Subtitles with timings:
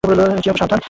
[0.43, 0.79] Chiyoko, সাবধান!